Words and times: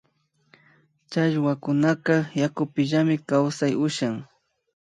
Challwakunaka 1.11 2.15
yakupimillami 2.41 3.15
kawsay 3.27 3.73
ushan 3.85 4.15